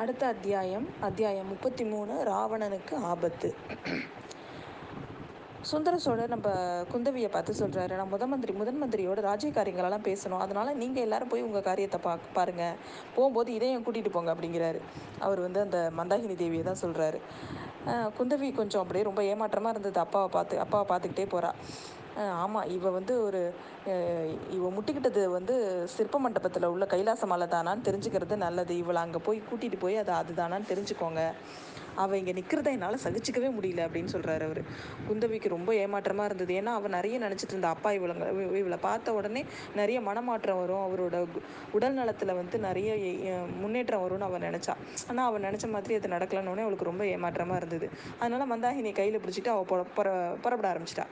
அடுத்த 0.00 0.22
அத்தியாயம் 0.26 0.84
அத்தியாயம் 1.06 1.48
முப்பத்தி 1.52 1.84
மூணு 1.84 2.12
ராவணனுக்கு 2.28 2.94
ஆபத்து. 3.10 3.48
சுந்தர 5.70 5.96
சோழர் 6.04 6.32
நம்ம 6.34 6.48
குந்தவியை 6.92 7.28
பார்த்து 7.34 7.52
சொல்கிறாரு 7.60 7.96
நான் 7.98 8.12
முதன் 8.12 8.30
மந்திரி 8.32 8.52
முதன் 8.60 8.80
மந்திரியோட 8.82 9.20
ராஜ்யக்காரியங்களெல்லாம் 9.28 10.06
பேசணும். 10.08 10.42
அதனால் 10.44 10.78
நீங்கள் 10.82 11.04
எல்லாரும் 11.06 11.32
போய் 11.32 11.46
உங்கள் 11.48 11.66
காரியத்தை 11.68 12.00
பா 12.06 12.12
பாருங்கள் 12.38 12.78
போகும்போது 13.16 13.52
இதையும் 13.58 13.84
கூட்டிகிட்டு 13.86 14.14
போங்க 14.16 14.32
அப்படிங்கிறாரு. 14.34 14.80
அவர் 15.26 15.44
வந்து 15.46 15.60
அந்த 15.66 15.80
மந்தாகினி 15.98 16.36
தேவியை 16.42 16.64
தான் 16.70 16.82
சொல்கிறாரு 16.84 17.20
குந்தவி 18.18 18.50
கொஞ்சம் 18.60 18.82
அப்படியே 18.84 19.08
ரொம்ப 19.10 19.22
ஏமாற்றமாக 19.32 19.74
இருந்தது. 19.74 20.00
அப்பாவை 20.06 20.30
பார்த்து 20.38 20.62
அப்பாவை 20.64 20.86
பார்த்துக்கிட்டே 20.92 21.28
போகிறா 21.34 21.52
ஆமாம் 22.42 22.68
இவ 22.76 22.90
வந்து 22.96 23.14
ஒரு 23.26 23.40
இவ 24.56 24.70
முட்டிக்கிட்டது 24.76 25.22
வந்து 25.36 25.54
சிற்ப 25.94 26.18
மண்டபத்தில் 26.18 26.72
உள்ள 26.72 26.84
கைலாச 26.86 27.26
மலை 27.26 27.46
தானான்னு 27.54 27.86
தெரிஞ்சுக்கிறது 27.88 28.36
நல்லது. 28.46 28.72
இவளை 28.82 29.00
அங்கே 29.02 29.20
போய் 29.26 29.46
கூட்டிகிட்டு 29.50 29.78
போய் 29.84 29.96
அது 30.02 30.12
அதுதானான்னு 30.20 30.70
தெரிஞ்சுக்கோங்க. 30.72 31.22
அவள் 32.02 32.18
இங்கே 32.18 32.34
நிற்கிறத 32.38 32.68
என்னால் 32.74 33.02
சகிச்சிக்கவே 33.04 33.48
முடியல 33.56 33.80
அப்படின்னு 33.86 34.12
சொல்கிறாரு 34.14 34.44
அவர். 34.48 34.60
குந்தவிக்கு 35.08 35.48
ரொம்ப 35.54 35.70
ஏமாற்றமாக 35.82 36.28
இருந்தது. 36.28 36.52
ஏன்னா 36.60 36.72
அவள் 36.78 36.94
நிறைய 36.96 37.16
நினச்சிட்டு 37.24 37.54
இருந்தா 37.54 37.72
அப்பா 37.76 37.90
இவளை 37.98 38.14
இவளை 38.62 38.78
பார்த்த 38.86 39.14
உடனே 39.18 39.42
நிறைய 39.80 39.98
மனமாற்றம் 40.08 40.60
வரும். 40.62 40.84
அவரோட 40.86 41.18
உடல் 41.78 41.98
நலத்தில் 42.00 42.38
வந்து 42.40 42.58
நிறைய 42.68 42.90
முன்னேற்றம் 43.62 44.04
வரும்னு 44.04 44.28
அவள் 44.28 44.46
நினச்சா. 44.48 44.76
ஆனால் 45.10 45.28
அவள் 45.30 45.46
நினச்ச 45.48 45.68
மாதிரி 45.76 45.98
அது 46.00 46.14
நடக்கலன்னொடனே 46.16 46.66
அவளுக்கு 46.66 46.90
ரொம்ப 46.90 47.04
ஏமாற்றமாக 47.14 47.60
இருந்தது. 47.62 47.88
அதனால் 48.22 48.50
மந்தாகினியை 48.54 48.96
கையில் 49.00 49.22
பிடிச்சிட்டு 49.24 49.54
அவள் 49.56 49.70
புற 49.72 49.82
புற 49.98 50.08
புறப்பட 50.44 50.68
ஆரம்பிச்சிட்டா. 50.72 51.06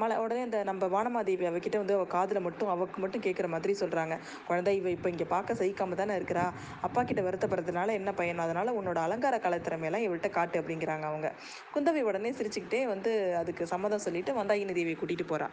மலை 0.00 0.16
உடனே 0.22 0.40
இந்த 0.42 0.58
நம்ம 0.64 0.88
வானமாதேவி 0.94 1.44
அவகிட்ட 1.46 1.76
வந்து 1.78 1.94
அவள் 1.94 2.10
காதில் 2.14 2.40
மட்டும் 2.40 2.70
அவக்கு 2.70 2.98
மட்டும் 3.00 3.22
கேட்குற 3.26 3.46
மாதிரி 3.48 3.72
சொல்கிறாங்க 3.80 4.14
குழந்தை 4.48 4.72
இவ 4.76 4.90
இப்போ 4.90 5.08
இங்கே 5.08 5.26
பார்க்க 5.26 5.58
சகிக்காம 5.60 5.96
தானே 6.00 6.14
இருக்கிறா? 6.20 6.44
அப்பா 6.86 7.02
கிட்ட 7.02 7.22
வருத்தப்படுறதுனால 7.22 7.94
என்ன 7.94 8.12
பயன் 8.12 8.44
அதனால் 8.44 8.76
உன்னோட 8.78 8.98
அலங்கார 9.06 9.38
கலைத்திறமையெல்லாம் 9.38 10.06
இவள்கிட்ட 10.06 10.30
காட்டு 10.30 10.60
அப்படிங்கிறாங்க 10.60 11.06
அவங்க. 11.10 11.30
குந்தவி 11.74 12.02
உடனே 12.10 12.32
சிரிச்சுக்கிட்டே 12.32 12.82
வந்து 12.86 13.12
அதுக்கு 13.40 13.66
சம்மதம் 13.66 14.04
சொல்லிட்டு 14.06 14.34
வந்தாயினி 14.40 14.74
தேவியை 14.74 14.98
கூட்டிகிட்டு 14.98 15.30
போகிறா 15.32 15.48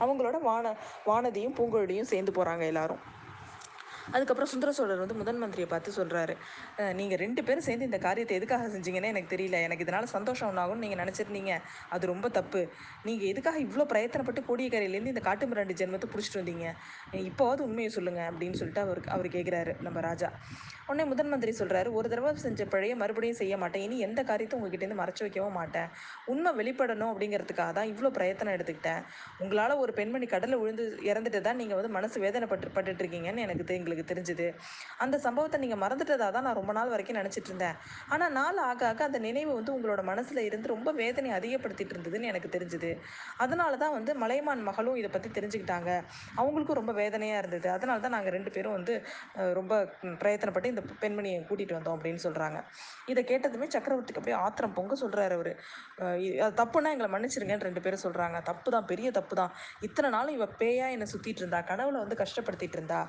அவங்களோட 0.00 0.36
வான 0.42 0.74
வானதியும் 1.06 1.58
பூங்குழலியும் 1.58 2.10
சேர்ந்து 2.12 2.32
போகிறாங்க 2.32 2.64
எல்லாரும். 2.72 3.02
அதுக்கப்புறம் 4.12 4.50
சுந்தர 4.52 4.72
சோழர் 4.78 5.02
வந்து 5.02 5.18
முதன் 5.20 5.40
மந்திரியை 5.42 5.68
பார்த்து 5.72 5.96
சொல்கிறாரு 5.98 6.34
நீங்கள் 7.00 7.20
ரெண்டு 7.24 7.40
பேரும் 7.46 7.66
சேர்ந்து 7.68 7.88
இந்த 7.90 8.00
காரியத்தை 8.06 8.36
எதுக்காக 8.40 8.68
செஞ்சீங்கன்னு 8.74 9.12
எனக்கு 9.14 9.32
தெரியல. 9.34 9.56
எனக்கு 9.66 9.84
இதனால் 9.86 10.08
சந்தோஷம் 10.16 10.48
ஒன்றாகும்னு 10.50 10.84
நீங்கள் 10.86 11.02
நினச்சிருந்தீங்க. 11.02 11.54
அது 11.94 12.04
ரொம்ப 12.12 12.26
தப்பு. 12.38 12.62
நீங்கள் 13.08 13.30
எதுக்காக 13.32 13.58
இவ்வளோ 13.66 13.86
பிரயத்தனப்பட்டு 13.92 14.42
கோடியக்கரையிலேருந்து 14.50 15.14
இந்த 15.14 15.24
காட்டு 15.28 15.48
மிராண்டி 15.52 15.76
ஜென்மத்தை 15.80 16.08
பிடிச்சிட்டு 16.12 16.40
வந்தீங்க? 16.42 16.68
இப்போவாது 17.30 17.62
உண்மையை 17.68 17.90
சொல்லுங்கள் 17.98 18.28
அப்படின்னு 18.30 18.58
சொல்லிட்டு 18.60 18.84
அவர் 18.86 19.00
அவர் 19.16 19.28
கேட்குறாரு 19.36 19.74
நம்ம 19.86 20.00
ராஜா. 20.08 20.30
உடனே 20.88 21.04
முதன் 21.10 21.30
மந்திரி 21.32 21.52
சொல்கிறாரு 21.58 21.88
ஒரு 21.98 22.06
தடவை 22.12 22.30
செஞ்ச 22.46 22.62
பழைய 22.72 22.94
மறுபடியும் 23.02 23.38
செய்ய 23.40 23.54
மாட்டேன். 23.60 23.84
இனி 23.86 23.96
எந்த 24.06 24.20
காரியத்தை 24.30 24.56
உங்ககிட்டேருந்து 24.58 24.98
மறைச்சு 25.00 25.22
வைக்கவும் 25.24 25.56
மாட்டேன். 25.60 25.88
உண்மை 26.32 26.50
வெளிப்படணும் 26.58 27.10
அப்படிங்கிறதுக்காக 27.12 27.72
தான் 27.78 27.88
இவ்வளோ 27.92 28.10
பிரயத்தனம் 28.16 28.54
எடுத்துக்கிட்டேன். 28.56 29.00
உங்களால் 29.42 29.74
ஒரு 29.84 29.92
பெண்மணி 29.98 30.26
கடலில் 30.34 30.60
விழுந்து 30.62 30.84
இறந்துட்டு 31.10 31.40
தான் 31.46 31.58
நீங்கள் 31.62 31.78
வந்து 31.80 31.92
மனசு 31.96 32.16
வேதனைப்பட்டு 32.24 32.74
பட்டுட்டு 32.76 33.02
இருக்கீங்கன்னு 33.04 33.44
எனக்கு 33.46 33.78
எங்களுக்கு 33.78 33.93
தெரிஞ்சுது. 34.10 34.46
அந்த 35.04 35.16
சம்பவத்தை 35.26 35.58
நீங்கள் 35.64 35.80
மறந்துட்டதாக 35.84 36.30
தான் 36.36 36.46
நான் 36.48 36.58
ரொம்ப 36.60 36.72
நாள் 36.78 36.92
வரைக்கும் 36.94 37.18
நினச்சிட்டு 37.20 37.50
இருந்தேன். 37.50 37.76
ஆனால் 38.14 38.32
நாள் 38.38 38.60
ஆக 38.70 38.86
ஆக 38.90 39.04
அந்த 39.08 39.18
நினைவு 39.28 39.50
வந்து 39.58 39.72
உங்களோட 39.76 40.02
மனசில் 40.10 40.42
இருந்து 40.48 40.72
ரொம்ப 40.74 40.92
வேதனை 41.00 41.30
அதிகப்படுத்திட்டு 41.38 41.94
இருந்ததுன்னு 41.96 42.30
எனக்கு 42.32 42.50
தெரிஞ்சுது. 42.56 42.90
அதனால 43.44 43.72
தான் 43.84 43.94
வந்து 43.98 44.14
மலைமான் 44.24 44.64
மகளும் 44.70 44.98
இதை 45.02 45.10
பற்றி 45.16 45.30
தெரிஞ்சுக்கிட்டாங்க. 45.38 45.90
அவங்களுக்கும் 46.40 46.80
ரொம்ப 46.80 46.94
வேதனையாக 47.00 47.42
இருந்தது. 47.42 47.70
அதனால 47.76 48.00
தான் 48.06 48.16
நாங்கள் 48.16 48.36
ரெண்டு 48.36 48.52
பேரும் 48.56 48.76
வந்து 48.78 48.96
ரொம்ப 49.60 49.72
பிரயத்தனப்பட்டு 50.22 50.72
இந்த 50.74 50.84
பெண்மணியை 51.04 51.38
கூட்டிகிட்டு 51.48 51.78
வந்தோம் 51.78 51.96
அப்படின்னு 51.98 52.22
சொல்கிறாங்க 52.26 52.58
இதை 53.12 53.22
கேட்டதுமே 53.30 53.68
சக்கரவர்த்திக்கு 53.76 54.20
அப்படியே 54.22 54.38
ஆத்திரம் 54.44 54.76
பொங்க 54.78 54.94
சொல்கிறாரு 55.04 55.36
அவர். 55.38 55.52
தப்புன்னா 56.60 56.92
எங்களை 56.94 57.10
மன்னிச்சிருங்கன்னு 57.14 57.68
ரெண்டு 57.68 57.82
பேரும் 57.84 58.04
சொல்கிறாங்க 58.06 58.38
தப்பு 58.50 58.68
தான் 58.76 58.88
பெரிய 58.92 59.08
தப்பு 59.18 59.34
தான் 59.40 59.52
இத்தனை 59.88 60.08
நாளும் 60.16 60.36
இவ 60.38 60.46
பேயா 60.62 60.86
என்னை 60.94 61.06
சுற்றிட்டு 61.12 61.42
இருந்தா 61.42 61.60
கனவுல 61.70 62.02
வந்து 62.04 62.20
கஷ்டப்படுத்திட்டு 62.22 62.78
இருந்தா. 62.78 63.00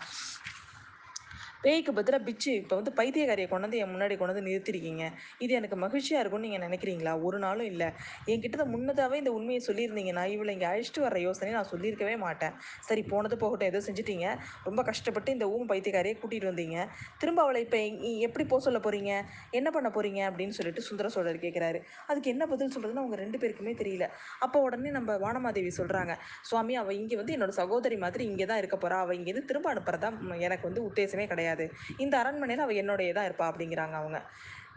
பேய்க்கு 1.66 1.92
பதிலாக 1.98 2.22
பிச்சு 2.26 2.52
இப்போ 2.62 2.74
வந்து 2.80 2.92
பைத்தியக்காரியை 2.98 3.48
கொண்டு 3.52 3.66
வந்து 3.66 3.80
என் 3.84 3.92
முன்னாடி 3.94 4.16
கொண்டு 4.18 4.34
வந்து 4.34 4.48
நிறுத்திருக்கீங்க. 4.48 5.03
இது 5.44 5.52
எனக்கு 5.59 5.78
மகிழ்ச்சியாக 5.84 6.22
இருக்கும்னு 6.24 6.48
நீங்கள் 6.48 6.64
நினைக்கிறீங்களா? 6.68 7.14
ஒரு 7.28 7.38
நாளும் 7.46 7.70
இல்லை. 7.72 7.88
என்கிட்ட 8.31 8.66
முன்னதாகவே 8.74 9.18
இந்த 9.22 9.31
உண்மையை 9.38 9.62
சொல்லியிருந்தீங்கன்னா 9.68 10.24
இவளை 10.34 10.54
இங்கே 10.56 10.68
அழைச்சிட்டு 10.72 11.02
வர 11.06 11.20
யோசனை 11.28 11.52
நான் 11.58 11.70
சொல்லியிருக்கவே 11.72 12.16
மாட்டேன். 12.25 12.54
சரி 12.90 13.04
போனது 13.14 13.38
போகட்டும். 13.44 13.70
ஏதோ 13.72 13.81
செஞ்சுட்டீங்க. 13.88 14.28
ரொம்ப 14.68 14.84
கஷ்டப்பட்டு 14.90 15.31
இந்த 15.38 15.48
ஊம் 15.56 15.68
பைத்தியக்காரியை 15.72 16.18
கூட்டிகிட்டு 16.22 16.50
வந்தீங்க. 16.52 16.78
திரும்ப 17.24 17.42
அவளை 17.46 17.62
இப்போ 17.66 17.80
எப்படி 18.28 18.46
போக 18.54 18.62
சொல்ல 18.68 18.81
போகிறீங்க 18.86 19.12
என்ன 19.59 19.68
பண்ண 19.78 19.88
போகிறீங்க 19.98 20.22
அப்படின்னு 20.30 20.58
சொல்லிட்டு 20.59 20.84
சுந்தர 20.90 21.09
சோழர் 21.16 21.42
கேட்குறாரு 21.46 21.81
அதுக்கு 22.09 22.31
என்ன 22.36 22.44
பதில் 22.54 22.74
சொல்கிறதுன்னு 22.75 23.04
அவங்க 23.04 23.20
ரெண்டு 23.24 23.40
பேருக்குமே 23.44 23.75
தெரியல. 23.81 24.08
அப்போ 24.48 24.58
உடனே 24.68 24.94
நம்ம 25.00 25.18
வானமாதேவி 25.25 25.74
சொல்கிறாங்க 25.80 26.14
சுவாமி 26.52 26.75
அவள் 26.84 27.00
இங்கே 27.02 27.20
வந்து 27.24 27.36
என்னோட 27.38 27.54
சகோதரி 27.62 28.00
மாதிரி 28.06 28.24
இங்கே 28.31 28.48
தான் 28.54 28.62
இருக்க 28.64 28.78
போகிறா 28.86 29.00
அவள் 29.06 29.20
இங்கேருந்து 29.20 29.50
திரும்ப 29.52 29.70
அனுப்புறதா 29.74 30.12
எனக்கு 30.48 30.68
வந்து 30.70 30.84
உத்தேசமே 30.90 31.28
கிடையாது. 31.34 31.55
கிடையாது. 31.56 31.76
இந்த 31.98 32.18
அரண்மனையில் 32.18 32.66
அவள் 32.66 32.76
என்னுடைய 32.76 33.14
தான் 33.14 33.28
இருப்பா 33.30 33.48
அப்படிங்கிறாங்க 33.52 33.96
அவங்க. 34.02 34.20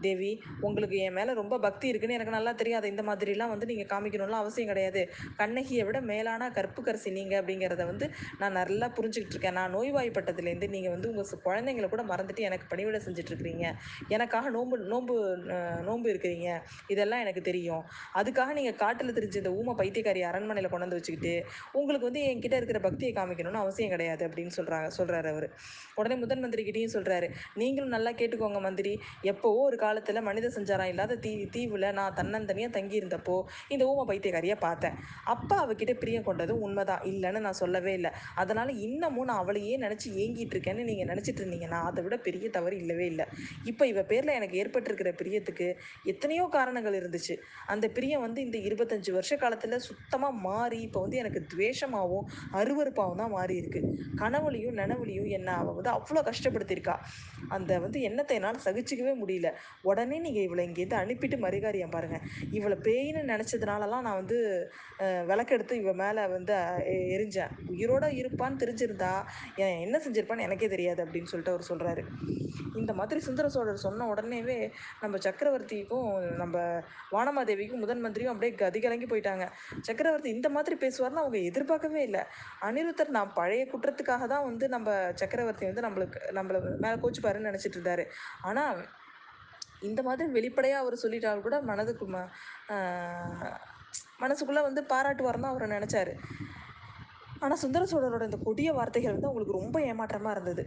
தேவி 0.07 0.31
உங்களுக்கு 0.67 0.97
என் 1.07 1.17
மேலே 1.19 1.33
ரொம்ப 1.41 1.55
பக்தி 1.67 1.87
இருக்குன்னு 1.91 2.17
எனக்கு 2.19 2.35
நல்லா 2.37 2.53
தெரியாது. 2.63 2.87
இந்த 2.93 3.03
மாதிரிலாம் 3.09 3.53
வந்து 3.55 3.69
நீங்கள் 3.71 3.91
காமிக்கணும்லாம் 3.93 4.43
அவசியம் 4.45 4.71
கிடையாது. 4.73 5.03
கண்ணகியை 5.41 5.85
விட 5.89 6.01
மேலான 6.13 6.51
கற்புக்கரசி 6.59 7.13
நீங்கள் 7.19 7.41
அப்படிங்கிறத 7.41 7.87
வந்து 7.93 8.09
நான் 8.41 8.57
நல்லா 8.61 8.89
புரிஞ்சுக்கிட்டு 8.99 9.37
இருக்கேன். 9.37 9.57
நான் 9.61 9.75
நோய்வாய்ப்பட்டதுலேருந்து 9.77 10.69
நீங்கள் 10.77 10.95
வந்து 10.97 11.11
உங்கள் 11.13 11.45
குழந்தைங்களை 11.47 11.89
கூட 11.95 12.03
மறந்துட்டு 12.13 12.47
எனக்கு 12.49 12.67
பணிவிட 12.73 13.01
செஞ்சுட்ருக்கிறீங்க. 13.07 13.67
எனக்காக 14.17 14.51
நோம்பு 14.57 14.79
நோம்பு 14.93 15.17
நோம்பு 15.89 16.07
இருக்கிறீங்க. 16.13 16.49
இதெல்லாம் 16.95 17.23
எனக்கு 17.25 17.43
தெரியும். 17.51 17.83
அதுக்காக 18.21 18.53
நீங்கள் 18.59 18.79
காட்டில் 18.85 19.17
தெரிஞ்ச 19.19 19.37
இந்த 19.43 19.53
ஊமை 19.59 19.75
பைத்தியக்காரி 19.81 20.21
அரண்மனையில் 20.31 20.71
கொண்டு 20.73 20.87
வந்து 20.87 20.99
வச்சுக்கிட்டு 21.01 21.35
உங்களுக்கு 21.79 22.09
வந்து 22.09 22.23
என்கிட்ட 22.31 22.57
இருக்கிற 22.61 22.79
பக்தியை 22.87 23.13
காமிக்கணும்னு 23.19 23.63
அவசியம் 23.65 23.93
கிடையாது 23.95 24.23
அப்படின்னு 24.29 24.55
சொல்கிறாங்க 24.59 24.89
சொல்கிறாரு 24.99 25.29
அவர். 25.35 25.49
உடனே 25.99 26.17
முதன் 26.23 26.43
மந்திரிக்கிட்டையும் 26.45 26.95
சொல்கிறாரு 26.97 27.29
நீங்களும் 27.63 27.95
நல்லா 27.97 28.11
கேட்டுக்கோங்க 28.21 28.61
மந்திரி. 28.67 28.93
எப்போவோ 29.33 29.61
ஒரு 29.71 29.79
காலத்தில் 29.89 30.27
மனித 30.29 30.47
சஞ்சாரம் 30.57 30.91
இல்லாத 30.93 31.19
தீ 31.25 31.33
தீவில் 31.57 31.89
நான் 31.99 32.17
தன்னந்தனியாக 32.21 32.73
தங்கியிருந்தப்போ 32.79 33.37
இந்த 33.75 33.83
ஊம 33.91 34.05
பைத்தியக்காரியை 34.11 34.57
பார்த்தேன். 34.67 34.97
அப்போ 35.33 35.55
அவகிட்ட 35.65 35.93
பிரியம் 36.03 36.27
கொண்டது 36.29 36.53
உண்மைதான். 36.67 37.03
இல்லைன்னு 37.13 37.41
நான் 37.47 37.59
சொல்லவே 37.63 37.93
இல்லை. 37.99 38.11
அதனால் 38.43 38.71
இன்னமும் 38.87 39.29
நான் 39.31 39.41
அவளையே 39.43 39.75
நினச்சி 39.85 40.09
ஏங்கிட்டு 40.23 40.55
இருக்கேன்னு 40.57 40.87
நீங்கள் 40.91 41.11
நினச்சிட்டு 41.13 41.41
இருந்தீங்கன்னா 41.43 41.81
அதை 41.89 42.03
விட 42.07 42.17
பெரிய 42.27 42.47
தவறு 42.57 42.77
இல்லவே 42.83 43.07
இல்லை. 43.13 43.27
இப்போ 43.71 43.87
இவ 43.93 44.03
பேரில் 44.11 44.35
எனக்கு 44.39 44.59
ஏற்பட்டிருக்கிற 44.63 45.13
பிரியத்துக்கு 45.21 45.69
எத்தனையோ 46.13 46.45
காரணங்கள் 46.57 46.99
இருந்துச்சு. 47.01 47.35
அந்த 47.75 47.87
பிரியம் 47.97 48.25
வந்து 48.27 48.41
இந்த 48.47 48.59
இருபத்தஞ்சு 48.69 49.13
வருஷ 49.19 49.33
காலத்தில் 49.45 49.77
சுத்தமாக 49.89 50.35
மாறி 50.49 50.81
இப்போ 50.89 51.01
வந்து 51.05 51.21
எனக்கு 51.23 51.43
துவேஷமாகவும் 51.53 52.27
அருவறுப்பாகவும் 52.61 53.23
தான் 53.23 53.35
மாறி 53.37 53.57
இருக்கு. 53.63 53.83
கனவுலையும் 54.23 54.77
நனவுலையும் 54.83 55.31
என்ன 55.39 55.49
அவள் 55.61 55.79
வந்து 55.79 55.93
அவ்வளோ 55.97 56.23
கஷ்டப்படுத்தியிருக்கா. 56.31 56.97
அந்த 57.57 57.73
வந்து 57.85 57.99
எண்ணத்தை 58.09 58.37
என்னால் 58.39 58.65
சகிச்சிக்கவே 58.67 59.15
முடியல. 59.23 59.49
உடனே 59.83 60.19
நீங்கள் 60.27 60.47
இவளை 60.49 60.63
இங்கேருந்து 60.69 61.01
அனுப்பிட்டு 61.03 61.39
மரிகாரியம் 61.47 61.95
பாருங்கள் 61.97 62.25
இவளை 62.59 62.79
பேயின்னு 62.89 63.23
நினச்சதுனாலலாம் 63.33 64.07
நான் 64.09 64.21
வந்து 64.23 64.39
விளக்கெடுத்து 65.31 65.75
இவ 65.83 65.93
மேலே 66.03 66.25
வந்து 66.37 66.55
எரிஞ்சேன். 67.17 67.53
உயிரோட 67.75 68.07
இருப்பான்னு 68.21 68.63
தெரிஞ்சிருந்தா 68.65 69.13
என்ன 69.87 69.97
செஞ்சிருப்பான்னு 70.07 70.47
எனக்கே 70.49 70.71
தெரியாது 70.77 71.03
அப்படின்னு 71.07 71.31
சொல்லிட்டு 71.33 71.55
அவர் 71.55 71.71
சொல்கிறாரு 71.71 72.05
இந்த 72.81 72.93
மாதிரி 72.99 73.21
சுந்தர 73.27 73.47
சோழர் 73.55 73.85
சொன்ன 73.85 74.07
உடனேவே 74.13 74.57
நம்ம 75.03 75.17
சக்கரவர்த்திக்கும் 75.27 76.11
நம்ம 76.41 76.57
வானமாதேவிக்கும் 77.15 77.83
முதன் 77.85 78.03
மந்திரியும் 78.05 78.33
அப்படியே 78.33 78.53
கதிகலங்கி 78.63 79.07
போயிட்டாங்க. 79.11 79.45
சக்கரவர்த்தி 79.89 80.31
இந்த 80.37 80.49
மாதிரி 80.57 80.77
பேசுவார்னு 80.85 81.23
அவங்க 81.25 81.39
எதிர்பார்க்கவே 81.51 82.03
இல்லை. 82.09 82.23
அனிருத்தர் 82.69 83.17
நான் 83.19 83.35
பழைய 83.39 83.65
குற்றத்துக்காக 83.73 84.27
தான் 84.35 84.47
வந்து 84.49 84.69
நம்ம 84.77 84.89
சக்கரவர்த்தி 85.23 85.67
வந்து 85.71 85.87
நம்மளுக்கு 85.87 86.21
நம்மளை 86.39 86.61
மேலே 86.85 86.97
கோச்சுப்பாருன்னு 87.05 87.51
நினச்சிட்டு 87.51 87.79
இருந்தாரு. 87.79 88.07
ஆனால் 88.51 88.81
இந்த 89.83 90.01
மாதிரி 90.03 90.29
வெளிப்படையாக 90.33 90.83
அவர் 90.83 91.03
சொல்லிட்டால் 91.03 91.45
கூட 91.47 91.57
மனதுக்கு 91.63 92.07
ம 92.09 92.19
மனசுக்குள்ளே 94.23 94.63
வந்து 94.63 94.83
பாராட்டுவார்னு 94.91 95.45
தான் 95.45 95.55
அவர் 95.55 95.75
நினச்சாரு. 95.75 96.13
ஆனால் 97.45 97.61
சுந்தர 97.63 97.83
சோழரோட 97.91 98.25
இந்த 98.29 98.39
கொடிய 98.47 98.73
வார்த்தைகள் 98.79 99.15
வந்து 99.15 99.29
அவங்களுக்கு 99.29 99.59
ரொம்ப 99.59 99.77
ஏமாற்றமாக 99.91 100.33
இருந்தது. 100.37 100.63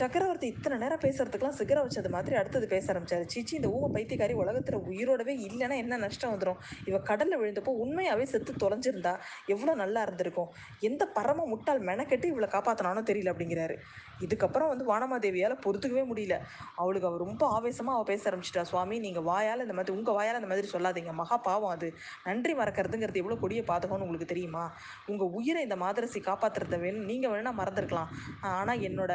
சக்கரவர்த்தி 0.00 0.46
இத்தனை 0.46 0.76
நேரம் 0.82 1.02
பேசுறதுக்கெல்லாம் 1.04 1.56
சிகர 1.60 1.78
வச்சது 1.84 2.08
மாதிரி 2.16 2.34
அடுத்தது 2.40 2.66
பேச 2.72 2.84
ஆரம்பிச்சாரு. 2.92 3.24
சீச்சி 3.32 3.54
இந்த 3.56 3.68
ஊவ 3.68 3.88
பைத்தியக்காரி 3.96 4.34
உலகத்தில் 4.42 4.78
உயிரோடவே 4.90 5.34
இல்லைன்னா 5.48 5.76
என்ன 5.84 5.98
நஷ்டம் 6.04 6.32
வந்துடும் 6.34 6.58
இவ 6.84 6.98
கடலில் 6.98 7.38
விழுந்தப்போ 7.42 7.74
உண்மையாகவே 7.84 8.24
செத்து 8.24 8.54
தொலைஞ்சிருந்தா 8.64 9.14
எவ்வளோ 9.46 9.74
நல்லா 9.74 10.02
இருந்திருக்கும்? 10.02 10.50
எந்த 10.80 11.02
பரம 11.06 11.46
முட்டால் 11.46 11.82
மெனக்கெட்டு 11.90 12.28
இவ்வளோ 12.32 12.50
காப்பாற்றினானோ 12.56 13.02
தெரியல 13.10 13.32
அப்படிங்கிறாரு. 13.34 13.76
இதுக்கப்புறம் 14.20 14.68
வந்து 14.68 14.84
வானமாதேவியால் 14.84 15.56
பொறுத்துக்கவே 15.64 16.04
முடியல. 16.10 16.34
அவளுக்கு 16.76 17.08
அவர் 17.10 17.24
ரொம்ப 17.26 17.42
ஆவேசமாக 17.56 17.96
அவள் 17.98 18.10
பேச 18.12 18.30
ஆரம்பிச்சிட்டா. 18.30 18.62
சுவாமி 18.62 18.98
நீங்கள் 18.98 19.26
வாயால் 19.30 19.64
இந்த 19.66 19.72
மாதிரி 19.72 19.96
உங்கள் 19.96 20.14
வாயால் 20.14 20.40
இந்த 20.42 20.50
மாதிரி 20.52 20.68
சொல்லாதீங்க. 20.74 21.12
மகா 21.12 21.36
பாவம் 21.48 21.74
அது. 21.76 21.90
நன்றி 22.24 22.54
மறக்கிறதுங்கிறது 22.54 23.22
எவ்வளோ 23.24 23.38
கொடிய 23.44 23.62
பாதகம்னு 23.72 24.06
உங்களுக்கு 24.08 24.32
தெரியுமா? 24.34 24.64
உங்கள் 25.06 25.32
உயிரை 25.40 25.62
இந்த 25.62 25.78
மாதிரி 25.84 26.08
இளவரசி 26.10 26.20
காப்பாற்றுறத 26.28 26.76
வேணும் 26.84 27.08
நீங்கள் 27.10 27.32
வேணால் 27.32 27.58
மறந்துருக்கலாம். 27.60 28.10
ஆனால் 28.56 28.82
என்னோட 28.88 29.12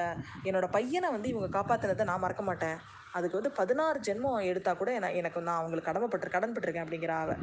என்னோட 0.48 0.66
பையனை 0.76 1.08
வந்து 1.16 1.28
இவங்க 1.34 1.50
காப்பாற்றுனதை 1.58 2.06
நான் 2.10 2.24
மறக்க 2.24 2.44
மாட்டேன். 2.50 2.78
அதுக்கு 3.16 3.38
வந்து 3.38 3.52
பதினாறு 3.52 4.00
ஜென்மம் 4.00 4.46
எடுத்தால் 4.46 4.78
கூட 4.78 4.94
என 4.94 5.12
எனக்கு 5.12 5.42
நான் 5.42 5.60
அவங்களுக்கு 5.60 5.90
கடமைப்பட்டு 5.90 6.34
கடன்பட்டிருக்கேன் 6.36 6.86
அப்படிங்கிறா 6.86 7.18
அவ 7.20 7.34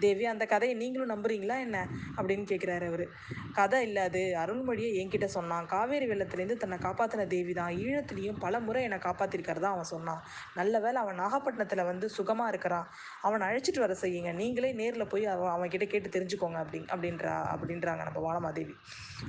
தேவி 0.00 0.24
அந்த 0.24 0.46
கதையை 0.46 0.74
நீங்களும் 0.76 1.12
நம்புறீங்களா 1.14 1.56
என்ன? 1.60 1.78
அப்படின்னு 2.16 2.44
கேட்குறாரு 2.52 2.86
அவர். 2.86 3.04
கதை 3.52 3.82
இல்லை 3.82 4.02
அது. 4.02 4.22
அருள்மொழியை 4.42 4.90
என்கிட்ட 5.00 5.24
சொன்னான். 5.24 5.66
காவேரி 5.66 6.06
வெள்ளத்துலேருந்து 6.06 6.56
தன்னை 6.56 6.78
காப்பாற்றின 6.78 7.26
தேவி 7.26 7.52
தான் 7.52 7.72
ஈழத்துலேயும் 7.84 8.38
பல 8.38 8.60
முறை 8.60 8.82
என்னை 8.82 8.98
காப்பாற்றிருக்கிறதா 8.98 9.70
அவன் 9.74 9.84
சொன்னான். 9.84 10.20
நல்ல 10.54 10.80
வேளை 10.80 11.00
அவன் 11.02 11.14
நாகப்பட்டினத்தில் 11.14 11.84
வந்து 11.84 12.08
சுகமாக 12.08 12.48
இருக்கிறான். 12.48 12.86
அவனை 13.22 13.44
அழைச்சிட்டு 13.48 13.78
வர 13.78 13.96
செய்யுங்க. 14.02 14.32
நீங்களே 14.32 14.72
நேரில் 14.72 15.06
போய் 15.06 15.26
அவன் 15.26 15.52
அவன்கிட்ட 15.54 15.86
கேட்டு 15.86 16.08
தெரிஞ்சுக்கோங்க 16.08 16.58
அப்படி 16.58 16.80
அப்படின்றா 16.90 17.34
அப்படின்றாங்க 17.54 18.02
நம்ம 18.04 18.22
வானமாதேவி. 18.26 18.74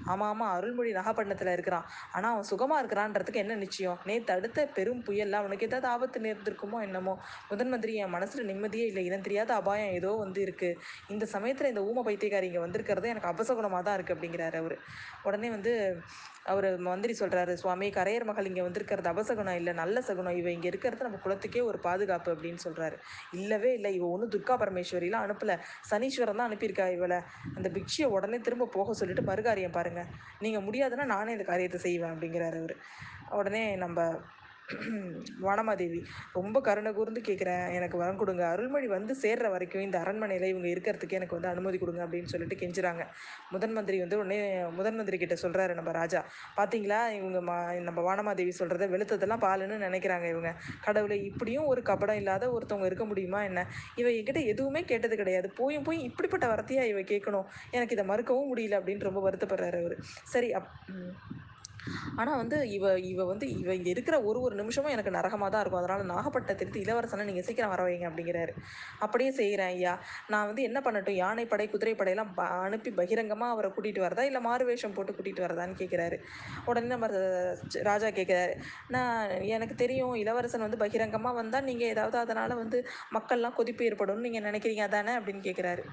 ஆமாம் 0.06 0.30
ஆமாம் 0.30 0.54
அருள்மொழி 0.58 0.92
நாகப்பட்டினத்தில் 0.92 1.54
இருக்கிறான். 1.54 1.86
ஆனால் 2.12 2.32
அவன் 2.32 2.44
சுகமாக 2.44 2.82
இருக்கிறான்றதுக்கு 2.82 3.44
என்ன 3.46 3.56
நிச்சயம்? 3.56 4.00
நேற்று 4.06 4.34
அடுத்த 4.34 4.66
பெரும் 4.68 5.04
புயல்ல 5.08 5.32
அவனுக்கு 5.32 5.66
ஏதாவது 5.66 5.85
ஆபத்து 5.94 6.20
நேர்ந்திருக்குமோ 6.26 6.80
என்னமோ? 6.88 7.16
முதன் 7.50 7.72
மந்திரி 7.74 7.96
என் 8.04 8.14
மனசில் 8.18 8.50
நிம்மதியே 8.52 8.86
இல்லை. 8.92 9.04
இனம் 9.10 9.26
தெரியாத 9.28 9.54
அபாயம் 9.62 9.96
ஏதோ 10.00 10.12
வந்து 10.24 10.42
இருக்குது 10.48 10.78
இந்த 11.16 11.26
சமயத்தில் 11.36 11.72
இந்த 11.74 11.84
ஊம 11.90 12.04
பைத்தியக்காரி 12.10 12.50
இங்கே 12.52 12.64
வந்திருக்கிறது 12.66 13.12
எனக்கு 13.14 13.32
அபசகுணமாக 13.34 13.84
தான் 13.88 13.98
இருக்குது 13.98 14.18
அப்படிங்கிறாரு 14.18 14.60
அவர். 14.64 14.78
உடனே 15.28 15.50
வந்து 15.58 15.74
அவர் 16.52 16.68
மந்திரி 16.88 17.14
சொல்கிறாரு 17.20 17.54
சுவாமி 17.62 17.88
கரையர் 17.98 18.28
மகள் 18.30 18.48
இங்கே 18.50 18.64
வந்திருக்கிறது 18.66 19.10
அபசகுணம் 19.12 19.58
இல்லை. 19.60 19.72
நல்ல 19.82 20.02
சகுனம் 20.10 20.38
இவ 20.42 20.50
இங்கே 20.56 20.70
இருக்கிறது 20.72 21.08
நம்ம 21.08 21.20
குலத்துக்கே 21.24 21.62
ஒரு 21.70 21.78
பாதுகாப்பு 21.88 22.30
அப்படின்னு 22.34 22.62
சொல்கிறாரு 22.66 22.98
இல்லவே 23.40 23.72
இல்லை. 23.78 23.92
இவ 23.98 24.10
ஒன்றும் 24.16 24.34
துர்கா 24.36 24.56
பரமேஸ்வரிலாம் 24.64 25.26
அனுப்பலை. 25.28 25.56
சனீஸ்வரன் 25.92 26.40
தான் 26.40 26.50
அனுப்பியிருக்கா 26.50 26.88
இவளை. 26.98 27.20
அந்த 27.58 27.68
பிக்ஷியை 27.78 28.10
உடனே 28.16 28.40
திரும்ப 28.48 28.70
போக 28.78 28.94
சொல்லிட்டு 29.02 29.24
மறுகாரியம் 29.32 29.76
பாருங்கள் 29.78 30.10
நீங்கள் 30.46 30.66
முடியாதுன்னா 30.68 31.08
நானே 31.16 31.36
இந்த 31.38 31.48
காரியத்தை 31.52 31.82
செய்வேன் 31.88 32.14
அப்படிங்கிறாரு 32.14 32.60
அவர். 32.64 32.78
உடனே 33.40 33.64
நம்ம 33.84 34.00
வானமாதேவி 35.46 36.00
ரொம்ப 36.36 36.58
கருணை 36.62 36.92
கூர்ந்து 36.94 37.22
கேட்குறேன் 37.22 37.66
எனக்கு 37.70 37.98
வரம் 37.98 38.18
கொடுங்க. 38.18 38.44
அருள்மொழி 38.48 38.88
வந்து 38.88 39.14
சேர்ற 39.24 39.50
வரைக்கும் 39.50 39.82
இந்த 39.82 39.98
அரண்மனையில் 40.00 40.48
இவங்க 40.48 40.68
இருக்கிறதுக்கு 40.68 41.18
எனக்கு 41.20 41.38
வந்து 41.38 41.48
அனுமதி 41.48 41.78
கொடுங்க 41.78 42.02
அப்படின்னு 42.06 42.32
சொல்லிட்டு 42.34 42.56
கெஞ்சுறாங்க. 42.56 43.04
முதன் 43.52 43.74
மந்திரி 43.74 44.00
வந்து 44.00 44.18
உடனே 44.18 44.40
முதன் 44.72 44.98
மந்திரி 44.98 45.18
கிட்ட 45.18 45.36
சொல்கிறாரு 45.36 45.74
நம்ம 45.74 45.92
ராஜா. 45.92 46.22
பார்த்தீங்களா 46.58 47.00
இவங்க 47.12 47.42
மா 47.42 47.58
நம்ம 47.82 48.02
வானமாதேவி 48.02 48.54
சொல்கிறத 48.60 48.88
வெளுத்ததெல்லாம் 48.88 49.44
பாலுன்னு 49.46 49.78
நினைக்கிறாங்க 49.86 50.28
இவங்க. 50.30 50.52
கடவுளை 50.82 51.20
இப்படியும் 51.30 51.66
ஒரு 51.66 51.82
கபடம் 51.82 52.16
இல்லாத 52.16 52.52
ஒருத்தவங்க 52.52 52.86
இருக்க 52.86 53.06
முடியுமா 53.06 53.42
என்ன? 53.44 53.60
இவ 53.96 54.08
என்கிட்ட 54.12 54.44
எதுவுமே 54.46 54.84
கேட்டது 54.84 55.16
கிடையாது. 55.16 55.50
போயும் 55.54 55.84
போய் 55.84 56.00
இப்படிப்பட்ட 56.02 56.46
வார்த்தையாக 56.48 56.92
இவ 56.94 57.00
கேட்கணும் 57.06 57.48
எனக்கு 57.72 57.96
இதை 57.98 58.06
மறுக்கவும் 58.06 58.52
முடியல 58.54 58.80
அப்படின்னு 58.80 59.10
ரொம்ப 59.10 59.22
வருத்தப்படுறாரு 59.28 59.80
அவர். 59.84 59.98
சரி 60.26 60.52
அப் 60.54 60.70
ஆனால் 62.20 62.38
வந்து 62.42 62.58
இவ 62.78 62.86
இவ 63.12 63.26
வந்து 63.32 63.46
இவ 63.62 63.72
இங்கே 63.80 63.92
இருக்கிற 63.96 64.16
ஒரு 64.30 64.40
ஒரு 64.46 64.56
நிமிஷமும் 64.62 64.94
எனக்கு 64.96 65.16
நரகமாக 65.18 65.50
தான் 65.54 65.64
இருக்கும். 65.64 65.82
அதனால் 65.82 66.04
நாகப்பட்டினத்திற்கு 66.14 66.84
இளவரசனை 66.86 67.26
நீங்கள் 67.30 67.48
சீக்கிரம் 67.48 67.74
வர 67.74 67.84
வைங்க 67.88 68.08
அப்படிங்கிறாரு. 68.10 68.54
அப்படியே 69.06 69.32
செய்கிறேன் 69.40 69.72
ஐயா. 69.76 69.94
நான் 70.34 70.48
வந்து 70.50 70.64
என்ன 70.70 70.80
பண்ணட்டும்? 70.86 71.20
யானைப்படை 71.24 71.68
குதிரைப்படையெல்லாம் 71.74 72.32
ப 72.38 72.44
அனுப்பி 72.68 72.92
பகிரங்கமாக 73.02 73.54
அவரை 73.56 73.72
கூட்டிகிட்டு 73.72 74.06
வரதா? 74.06 74.26
இல்லை 74.30 74.42
மாறு 74.48 74.66
வேஷம் 74.72 74.96
போட்டு 74.98 75.14
கூட்டிகிட்டு 75.14 75.46
வரதான்னு 75.48 75.80
கேட்குறாரு 75.82 76.20
உடனே 76.70 76.90
நம்ம 76.96 77.08
ராஜா 77.90 78.10
கேட்குறாரு 78.20 78.56
நான் 78.96 79.20
எனக்கு 79.56 79.76
தெரியும் 79.84 80.16
இளவரசன் 80.24 80.66
வந்து 80.68 80.82
பகிரங்கமாக 80.86 81.40
வந்தால் 81.42 81.68
நீங்கள் 81.70 81.92
ஏதாவது 81.96 82.18
அதனால் 82.24 82.60
வந்து 82.64 82.80
மக்கள்லாம் 83.18 83.58
கொதிப்பு 83.60 83.84
ஏற்படும்னு 83.90 84.26
நீங்கள் 84.28 84.48
நினைக்கிறீங்க. 84.50 84.84
அதானே? 84.90 85.14
அப்படின்னு 85.20 85.44
கேட்குறாரு 85.50 85.84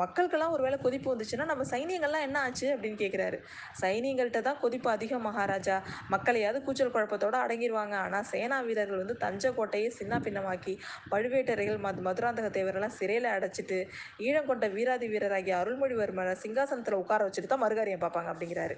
மக்களுக்கெல்லாம் 0.00 0.52
ஒரு 0.56 0.62
வேளை 0.66 0.76
கொதிப்பு 0.84 1.08
வந்துச்சுன்னா 1.12 1.46
நம்ம 1.50 1.64
சைனியங்கள்லாம் 1.72 2.24
என்ன 2.26 2.36
ஆச்சு 2.46 2.66
அப்படின்னு 2.74 2.98
கேட்குறாரு 3.02 3.38
சைனியங்கள்கிட்ட 3.80 4.40
தான் 4.48 4.60
கொதிப்பு 4.62 4.88
அதிகம் 4.94 5.26
மகாராஜா. 5.28 5.76
மக்களையாவது 6.14 6.60
கூச்சல் 6.66 6.92
குழப்பத்தோடு 6.94 7.38
அடங்கிடுவாங்க 7.44 7.94
ஆனால் 8.04 8.26
சேனா 8.32 8.58
வீரர்கள் 8.68 9.02
வந்து 9.02 9.16
தஞ்சை 9.24 9.50
கோட்டையை 9.58 9.90
சின்ன 9.98 10.20
பின்னமாக்கி 10.26 10.74
பழுவேட்டரைகள் 11.12 11.82
மது 11.86 12.02
மதுராந்தக 12.08 12.50
தேவரெல்லாம் 12.58 12.96
சிறையில் 12.98 13.28
அடைச்சிட்டு 13.36 13.78
ஈழங்கொண்ட 14.26 14.68
வீராதி 14.76 15.08
வீரராகிய 15.14 15.56
அருள்மொழிவர்மரை 15.62 16.34
சிங்காசனத்தில் 16.44 17.00
உட்கார 17.02 17.26
வச்சுட்டு 17.28 17.52
தான் 17.52 17.64
மறுகாரியம் 17.64 18.04
பார்ப்பாங்க 18.04 18.32
அப்படிங்கிறாரு. 18.34 18.76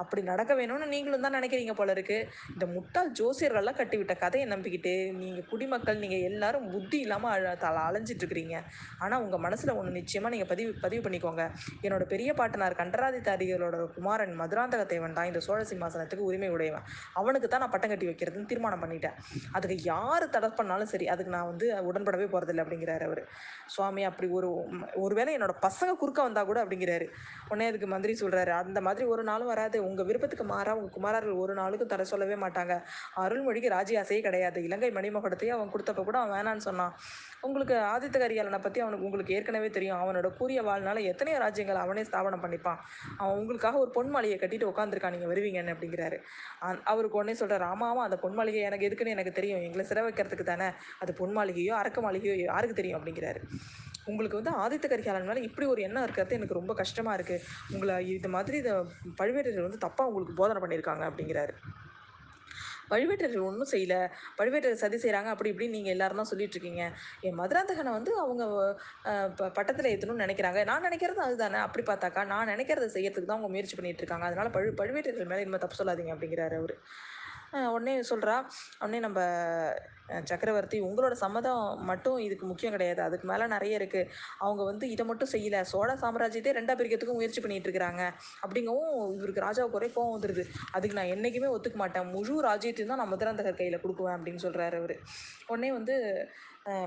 அப்படி 0.00 0.20
நடக்க 0.30 0.52
வேணும்னு 0.58 0.86
நீங்களும் 0.92 1.24
தான் 1.24 1.36
நினைக்கிறீங்க 1.38 1.72
போல 1.78 1.94
இருக்கு. 1.96 2.18
இந்த 2.54 2.66
முட்டாள் 2.76 3.10
ஜோசியர்கள்லாம் 3.18 3.78
கட்டிவிட்ட 3.80 4.14
கதையை 4.22 4.46
நம்பிக்கிட்டு 4.52 4.92
நீங்கள் 5.20 5.48
குடிமக்கள் 5.50 6.00
நீங்கள் 6.04 6.24
எல்லாரும் 6.30 6.66
புத்தி 6.74 6.98
இல்லாமல் 7.04 7.32
அழ 7.34 7.54
தல 7.64 7.82
அலைஞ்சிட்டு 7.88 8.22
இருக்கிறீங்க. 8.24 8.56
ஆனால் 9.02 9.22
உங்கள் 9.26 9.44
மனசில் 9.46 9.76
ஒன்று 9.80 9.98
நிச்சயம் 9.98 10.19
நிச்சயமாக 10.20 10.34
நீங்கள் 10.34 10.50
பதிவு 10.52 10.70
பதிவு 10.84 11.02
பண்ணிக்கோங்க. 11.04 11.42
என்னோட 11.86 12.04
பெரிய 12.12 12.30
பாட்டனார் 12.38 12.74
கண்டராதித்தாரிகளோட 12.80 13.76
குமாரன் 13.96 14.34
மதுராந்தக 14.40 14.82
தேவன் 14.92 15.14
தான் 15.18 15.28
இந்த 15.30 15.40
சோழ 15.46 15.60
சிம்மாசனத்துக்கு 15.70 16.24
உரிமை 16.28 16.48
உடையவன். 16.54 16.84
அவனுக்கு 17.20 17.48
தான் 17.52 17.62
நான் 17.64 17.72
பட்டம் 17.74 17.92
கட்டி 17.92 18.06
வைக்கிறதுன்னு 18.10 18.50
தீர்மானம் 18.50 18.82
பண்ணிட்டேன். 18.84 19.16
அதுக்கு 19.56 19.76
யார் 19.92 20.26
தடை 20.34 20.50
பண்ணாலும் 20.58 20.90
சரி 20.92 21.06
அதுக்கு 21.14 21.32
நான் 21.36 21.48
வந்து 21.52 21.66
உடன்படவே 21.90 22.26
போகிறதில்ல 22.34 22.64
அப்படிங்கிறாரு 22.64 23.06
அவர். 23.08 23.22
சுவாமி 23.74 24.04
அப்படி 24.10 24.28
ஒரு 24.40 24.50
ஒருவேளை 25.04 25.32
என்னோட 25.38 25.54
பசங்க 25.66 25.94
குறுக்க 26.02 26.20
வந்தா 26.28 26.44
கூட 26.50 26.58
அப்படிங்கிறாரு. 26.64 27.08
உடனே 27.50 27.68
அதுக்கு 27.72 27.88
மந்திரி 27.94 28.14
சொல்றாரு 28.22 28.54
அந்த 28.62 28.80
மாதிரி 28.88 29.06
ஒரு 29.14 29.24
நாளும் 29.30 29.52
வராது. 29.52 29.76
உங்க 29.88 30.02
விருப்பத்துக்கு 30.10 30.46
மாறா 30.54 30.74
உங்க 30.80 30.90
குமாரர்கள் 30.98 31.40
ஒரு 31.44 31.54
நாளுக்கும் 31.62 31.92
தடை 31.94 32.06
சொல்லவே 32.12 32.38
மாட்டாங்க. 32.44 32.76
அருள்மொழிக்கு 33.24 33.74
ராஜி 33.76 33.96
ஆசையே 34.02 34.20
கிடையாது. 34.28 34.58
இலங்கை 34.68 34.92
மணிமகுடத்தையே 35.00 35.54
அவன் 35.58 35.72
கொடுத்தப்ப 35.74 36.04
கூட 36.10 36.18
அவன் 36.22 36.36
வேணான்னு 36.36 36.66
சொன்னான். 36.68 36.94
உங்களுக்கு 37.42 37.74
ஆதித்த 37.74 38.18
கரிகாலனை 38.18 38.60
பற்றி 38.60 38.80
அவனுக்கு 38.80 39.04
உங்களுக்கு 39.04 39.34
ஏற்கனவே 39.34 39.70
தெரியும். 39.70 39.96
அவனோட 39.96 40.36
கூறிய 40.36 40.62
வாழ்நாள 40.62 41.00
எத்தனையோ 41.00 41.38
ராஜ்யங்கள் 41.38 41.76
அவனே 41.76 42.04
ஸ்தாபனம் 42.04 42.44
பண்ணிப்பான். 42.44 42.76
அவன் 43.16 43.38
உங்களுக்காக 43.38 43.78
ஒரு 43.78 43.90
பொன் 43.90 44.08
மாளிகை 44.08 44.48
கட்டிட்டு 44.48 44.62
உட்காந்துருக்கான் 44.62 45.16
நீங்கள் 45.16 45.36
வருவீங்கன்னு 45.36 45.68
அப்படிங்கிறாரு. 45.68 46.18
அந்- 46.60 46.82
அவருக்கு 46.84 47.16
உடனே 47.16 47.34
சொல்கிறார் 47.34 47.72
ராமாவும் 47.72 48.02
அந்த 48.02 48.16
பொன் 48.16 48.34
மாளிகை 48.34 48.60
எனக்கு 48.60 48.88
எதுக்குன்னு 48.88 49.06
எனக்கு 49.06 49.32
தெரியும். 49.32 49.60
எங்களை 49.60 49.86
சிற 49.86 50.12
வைக்கிறதுக்கு 50.12 50.42
தானே. 50.42 50.70
அது 50.98 51.14
பொன் 51.14 51.36
மாளிகையோ 51.36 51.70
அரக்க 51.70 52.00
மாளிகையோ 52.00 52.34
யாருக்கு 52.34 52.74
தெரியும்? 52.74 53.04
அப்படிங்கிறாரு. 53.04 53.42
உங்களுக்கு 54.04 54.42
வந்து 54.42 54.58
ஆதித்த 54.58 54.88
கரிகாலன் 54.88 55.26
மேலே 55.26 55.40
இப்படி 55.42 55.66
ஒரு 55.66 55.82
எண்ணம் 55.82 56.02
இருக்கிறது 56.02 56.34
எனக்கு 56.34 56.54
ரொம்ப 56.54 56.74
கஷ்டமாக 56.74 57.22
இருக்குது 57.22 57.38
உங்களை 57.70 58.08
இது 58.08 58.28
மாதிரி 58.28 58.56
இதை 58.56 58.72
பழுவேட்டர்கள் 59.18 59.68
வந்து 59.68 59.86
தப்பாக 59.86 60.02
உங்களுக்கு 60.02 60.34
போதனை 60.34 60.62
பண்ணியிருக்காங்க 60.62 61.10
அப்படிங்கிறாரு. 61.10 61.52
பழுவேட்டர்கள் 62.92 63.46
ஒன்றும் 63.50 63.72
செய்யல. 63.74 63.94
பழுவேட்டர் 64.38 64.80
சதி 64.84 64.98
செய்கிறாங்க 65.04 65.30
அப்படி 65.34 65.52
இப்படின்னு 65.52 65.76
நீங்கள் 65.78 65.94
எல்லாரும் 65.96 66.20
தான் 66.22 66.30
சொல்லிட்டு 66.32 66.56
இருக்கீங்க 66.56 66.84
என் 67.28 67.38
மதுராந்தகனை 67.40 67.92
வந்து 67.98 68.12
அவங்க 68.24 68.42
ப 69.38 69.50
பட்டத்தில் 69.58 69.90
ஏற்றணும்னு 69.92 70.24
நினைக்கிறாங்க. 70.26 70.60
நான் 70.70 70.86
நினைக்கிறது 70.88 71.22
அதுதானே. 71.28 71.60
அப்படி 71.66 71.84
பார்த்தாக்கா 71.90 72.24
நான் 72.34 72.52
நினைக்கிறத 72.54 72.88
செய்யறதுக்கு 72.96 73.30
தான் 73.30 73.38
அவங்க 73.38 73.52
முயற்சி 73.56 73.76
பண்ணிட்டு 73.78 74.02
இருக்காங்க 74.04 74.26
அதனால 74.30 74.50
பழு 74.56 74.72
பழுவேட்டர்கள் 74.82 75.30
மேலே 75.32 75.44
இனிமேல் 75.46 75.64
தப்பு 75.66 75.80
சொல்லாதீங்க 75.80 76.14
அப்படிங்கிறாரு 76.16 76.56
அவர். 76.62 76.76
உடனே 77.74 77.94
சொல்கிறா 78.10 78.34
உடனே 78.82 78.98
நம்ம 79.06 79.20
சக்கரவர்த்தி 80.30 80.78
உங்களோட 80.86 81.14
சம்மதம் 81.22 81.64
மட்டும் 81.88 82.16
இதுக்கு 82.26 82.44
முக்கியம் 82.46 82.74
கிடையாது. 82.74 83.00
அதுக்கு 83.06 83.26
மேலே 83.30 83.44
நிறைய 83.54 83.80
இருக்குது 83.80 84.08
அவங்க 84.44 84.62
வந்து 84.70 84.84
இதை 84.94 85.04
மட்டும் 85.10 85.30
செய்யலை. 85.34 85.60
சோழ 85.72 85.90
சாம்ராஜ்யத்தை 86.02 86.52
ரெண்டா 86.58 86.74
பிரிக்கிறதுக்கும் 86.78 87.20
முயற்சி 87.20 87.40
பண்ணிட்டு 87.40 87.68
இருக்கிறாங்க. 87.68 88.04
அப்படிங்கவும் 88.44 88.94
இவருக்கு 89.18 89.46
ராஜாவுக்கு 89.46 89.78
ஒரே 89.80 89.90
கோவம் 89.96 90.14
வந்துடுது 90.16 90.44
அதுக்கு 90.76 90.98
நான் 90.98 91.12
என்றைக்குமே 91.14 91.50
ஒத்துக்க 91.56 91.78
மாட்டேன். 91.84 92.08
முழு 92.14 92.36
ராஜ்யத்தையும் 92.48 92.92
தான் 92.94 93.02
நான் 93.02 93.12
மதுராந்தகர் 93.14 93.60
கையில் 93.60 93.82
கொடுக்குவேன் 93.84 94.16
அப்படின்னு 94.18 94.44
சொல்கிறாரு 94.46 94.78
அவர். 94.82 94.96
உடனே 95.52 95.70
வந்து 95.78 95.96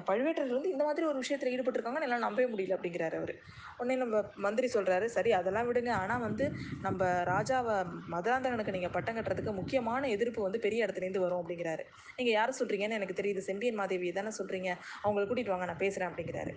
பழுவேட்டர்கள் 0.08 0.58
வந்து 0.58 0.72
இந்த 0.74 0.84
மாதிரி 0.88 1.06
ஒரு 1.12 1.18
விஷயத்தில் 1.22 1.52
ஈடுபட்டிருக்காங்கன்னு 1.54 2.08
என்னால் 2.08 2.26
நம்பவே 2.26 2.48
முடியல 2.52 2.76
அப்படிங்கிறாரு 2.78 3.16
அவர். 3.20 3.34
உடனே 3.78 3.96
நம்ம 4.02 4.18
மந்திரி 4.46 4.68
சொல்கிறாரு 4.76 5.06
சரி 5.14 5.32
அதெல்லாம் 5.38 5.68
விடுங்க. 5.70 5.92
ஆனால் 6.02 6.22
வந்து 6.26 6.46
நம்ம 6.86 7.08
ராஜாவை 7.32 7.76
மதுராந்தகனுக்கு 8.14 8.76
நீங்கள் 8.76 8.94
பட்டம் 8.96 9.18
கட்டுறதுக்கு 9.18 9.54
முக்கியமான 9.60 10.10
எதிர்ப்பு 10.16 10.42
வந்து 10.48 10.60
பெரிய 10.66 10.86
இடத்துலேருந்து 10.86 11.24
வரும் 11.26 11.42
அப்படிங்கிறாரு. 11.42 11.86
நீங்கள் 12.18 12.36
யாரை 12.38 12.54
சொல்கிறீங்கன்னு 12.60 13.00
எனக்கு 13.00 13.18
தெரியுது. 13.22 13.44
செம்பியன் 13.50 13.80
மாதேவி 13.82 14.12
தானே 14.20 14.34
சொல்கிறீங்க 14.40 14.70
அவங்கள 15.04 15.24
கூட்டிகிட்டு 15.26 15.56
வாங்க 15.56 15.68
நான் 15.72 15.82
பேசுகிறேன் 15.84 16.12
அப்படிங்கிறாரு. 16.12 16.54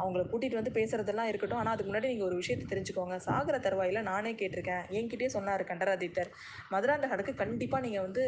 அவங்கள 0.00 0.24
கூட்டிகிட்டு 0.32 0.60
வந்து 0.60 0.74
பேசுகிறதெல்லாம் 0.78 1.30
இருக்கட்டும். 1.32 1.60
ஆனால் 1.62 1.74
அதுக்கு 1.74 1.90
முன்னாடி 1.92 2.12
நீங்கள் 2.12 2.28
ஒரு 2.30 2.38
விஷயத்தை 2.42 2.66
தெரிஞ்சுக்கோங்க. 2.72 3.18
சாகர 3.28 3.58
தருவாயில் 3.68 4.08
நானே 4.10 4.32
கேட்டிருக்கேன். 4.42 4.84
என்கிட்டயே 5.00 5.30
சொன்னார் 5.36 5.68
கண்டராதித்தர். 5.72 6.32
மதுராந்தகனுக்கு 6.74 7.34
கண்டிப்பாக 7.44 7.84
நீங்கள் 7.88 8.06
வந்து 8.08 8.24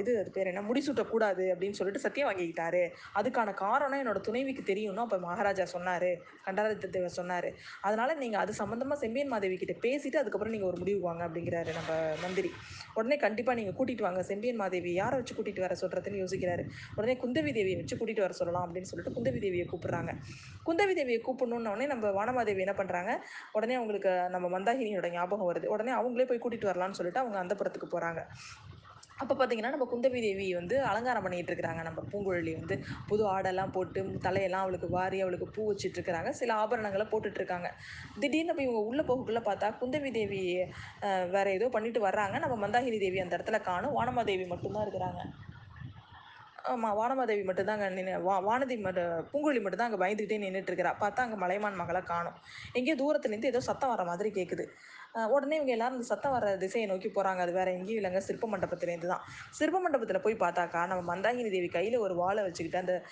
இது 0.00 0.18
அது 0.20 0.30
பேர் 0.30 0.50
என்ன? 0.50 0.62
முடிசூட்டக்கூடாது 0.68 1.44
அப்படின்னு 1.54 1.78
சொல்லிட்டு 1.78 2.02
சத்தியம் 2.04 2.28
வாங்கிக்கிட்டாரு. 2.30 2.82
அதுக்கான 3.18 3.54
காரணம் 3.54 4.00
என்னோட 4.02 4.20
துணைவிக்கு 4.20 4.62
தெரியும்னு 4.62 5.04
அப்போ 5.06 5.18
மகாராஜா 5.26 5.64
சொன்னார். 5.74 6.08
கண்டராதித்த 6.46 6.90
தேவர் 6.96 7.16
சொன்னார். 7.20 7.48
அதனால 7.80 8.14
நீங்கள் 8.14 8.40
அது 8.40 8.54
சம்மந்தமாக 8.60 8.98
செம்பியன் 9.04 9.32
மாதேவி 9.34 9.56
கிட்ட 9.56 9.76
பேசிட்டு 9.86 10.20
அதுக்கப்புறம் 10.22 10.54
நீங்கள் 10.56 10.70
ஒரு 10.70 10.80
முடிவு 10.82 11.00
வாங்க 11.00 11.22
அப்படிங்கிறாரு 11.28 11.72
நம்ம 11.78 11.92
மந்திரி. 12.22 12.50
உடனே 12.94 13.16
கண்டிப்பாக 13.16 13.56
நீங்கள் 13.60 13.76
கூட்டிகிட்டு 13.78 14.06
வாங்க. 14.08 14.22
செம்பியன் 14.22 14.60
மாதேவி 14.62 14.92
யாரை 14.94 15.18
வச்சு 15.20 15.34
கூட்டிகிட்டு 15.34 15.66
வர 15.66 15.76
சொல்கிறதுன்னு 15.82 16.22
யோசிக்கிறாரு. 16.24 16.64
உடனே 16.96 17.16
குந்தவி 17.24 17.52
தேவியை 17.58 17.76
வச்சு 17.76 17.96
கூட்டிகிட்டு 17.96 18.26
வர 18.26 18.36
சொல்லலாம் 18.40 18.66
அப்படின்னு 18.66 18.90
சொல்லிட்டு 18.92 19.14
குந்தவி 19.16 19.40
தேவியை 19.46 19.66
கூப்பிடுறாங்க. 19.72 20.12
குந்தவி 20.68 20.94
தேவியை 21.00 21.20
கூப்பிடணுன்ன 21.28 21.72
உடனே 21.74 21.86
நம்ம 21.86 22.12
வானமாதேவி 22.20 22.64
என்ன 22.66 22.76
பண்ணுறாங்க 22.82 23.12
உடனே 23.52 23.74
அவங்களுக்கு 23.74 24.12
நம்ம 24.36 24.46
மந்தாகினியோட 24.58 25.10
ஞாபகம் 25.10 25.50
வருது. 25.50 25.66
உடனே 25.66 25.92
அவங்களே 26.00 26.28
போய் 26.30 26.42
கூட்டிகிட்டு 26.44 26.72
வரலாம்னு 26.72 26.98
சொல்லிட்டு 27.00 27.22
அவங்க 27.24 27.38
அந்த 27.38 27.56
போகிறாங்க 27.94 28.22
அப்போ 29.24 29.34
பார்த்தீங்கன்னா 29.34 29.72
நம்ம 29.72 29.86
குந்தவி 29.90 30.20
தேவி 30.20 30.46
வந்து 30.54 30.76
அலங்காரம் 30.88 31.24
பண்ணிகிட்டு 31.24 31.50
இருக்கிறாங்க. 31.50 31.82
நம்ம 31.82 32.00
பூங்குழலி 32.10 32.52
வந்து 32.56 32.76
புது 33.08 33.22
ஆடெல்லாம் 33.30 33.72
போட்டு 33.72 33.92
தலையெல்லாம் 34.24 34.64
அவளுக்கு 34.64 34.88
வாரி 34.90 35.18
அவளுக்கு 35.20 35.48
பூ 35.54 35.62
வச்சிட்டு 35.68 35.98
இருக்கிறாங்க. 35.98 36.30
சில 36.40 36.50
ஆபரணங்களை 36.62 37.06
போட்டுட்டு 37.10 37.40
இருக்காங்க. 37.40 37.70
திடீர்னு 38.22 38.56
போய் 38.56 38.68
இவங்க 38.68 38.82
உள்ளே 38.90 39.04
போகக்குள்ள 39.04 39.42
பார்த்தா 39.44 39.70
குந்தவி 39.80 40.12
தேவி 40.12 40.42
அஹ், 41.08 41.26
வேற 41.34 41.46
ஏதோ 41.52 41.68
பண்ணிட்டு 41.74 42.02
வர்றாங்க. 42.06 42.38
நம்ம 42.44 42.58
மந்தாகினி 42.62 43.00
தேவி 43.00 43.20
அந்த 43.22 43.36
இடத்துல 43.38 43.60
காணும். 43.64 43.96
வானமாதேவி 43.98 44.46
மட்டும்தான் 44.48 44.86
இருக்கிறாங்க. 44.86 45.22
ஆமாம் 46.66 46.94
வானமாதேவி 46.98 47.42
மட்டும்தான் 47.44 47.76
அங்கே 47.78 47.88
நின்று 47.96 48.20
வா 48.26 48.34
வானதி 48.46 48.76
மட்டும் 48.84 49.00
பூங்குழலி 49.30 49.60
மட்டும்தான் 49.60 49.88
அங்கே 49.88 50.02
பயந்துக்கிட்டே 50.02 50.38
நின்றுட்டு 50.42 50.70
இருக்கிறா. 50.70 50.92
பார்த்தா 51.00 51.24
அங்கே 51.24 51.38
மலைமான் 51.42 51.80
மகளை 51.80 52.00
காணும். 52.06 52.36
எங்கேயோ 52.74 52.96
தூரத்துலேருந்து 53.00 53.50
ஏதோ 53.52 53.62
சத்தம் 53.66 53.92
வர 53.92 54.04
மாதிரி 54.10 54.30
கேட்குது 54.38 54.64
உடனே 55.14 55.54
இவங்க 55.54 55.72
எல்லாரும் 55.72 55.94
அந்த 55.94 56.06
சத்தம் 56.06 56.32
வர 56.32 56.56
திசையை 56.56 56.90
நோக்கி 56.90 57.08
போகிறாங்க 57.08 57.36
அது 57.36 57.52
வேற 57.52 57.72
எங்கேயும் 57.72 58.04
இல்லைங்க. 58.04 58.18
சிற்ப 58.18 58.48
மண்டபத்துலேருந்து 58.48 59.06
தான் 59.06 59.20
சிற்ப 59.50 59.80
மண்டபத்தில் 59.80 60.20
போய் 60.20 60.34
பார்த்தாக்கா 60.34 60.86
நம்ம 60.86 61.16
மந்தாகினி 61.16 61.50
தேவி 61.50 61.68
கையில் 61.68 61.96
ஒரு 61.96 62.14
வாழை 62.14 62.42
வச்சுக்கிட்டு 62.42 62.78
அந்த 62.78 63.04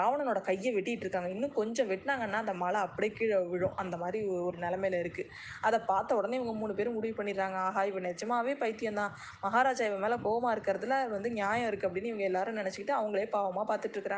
ராவணனோட 0.00 0.40
கையை 0.40 0.74
வெட்டிட்டு 0.74 1.04
இருக்காங்க. 1.04 1.28
இன்னும் 1.28 1.52
கொஞ்சம் 1.52 1.90
வெட்டினாங்கன்னா 1.90 2.32
அந்த 2.32 2.54
மலை 2.54 2.80
அப்படியே 2.80 3.12
கீழே 3.12 3.38
விழும். 3.46 3.76
அந்த 3.76 3.96
மாதிரி 3.96 4.28
ஒரு- 4.28 4.56
நிலமையில 4.58 4.96
இருக்குது 5.04 5.28
அதை 5.60 5.78
பார்த்த 5.86 6.16
உடனே 6.16 6.36
இவங்க 6.36 6.52
மூணு 6.52 6.74
பேரும் 6.74 6.92
முடிவு 6.92 7.22
பண்ணிடுறாங்க. 7.22 7.54
ஆஹா 7.54 7.84
இவன் 7.84 8.02
நிஜமாவே 8.02 8.58
பைத்தியம் 8.58 8.94
தான் 8.94 9.12
மகாராஜா 9.40 9.84
இவன் 9.84 10.00
மேலே 10.00 10.14
கோவமா 10.14 10.50
இருக்கிறதுல 10.56 11.08
வந்து 11.10 11.30
நியாயம் 11.30 11.70
இருக்குது 11.70 11.88
அப்படின்னு 11.88 12.04
இவங்க 12.04 12.24
எல்லாரும் 12.24 12.56
நினச்சிக்கிட்டு 12.56 12.94
அவங்களே 13.00 13.26
பாவமாக 13.32 13.66
பார்த்துட்டு 13.70 13.96
இருக்கிறாங்க. 13.96 14.16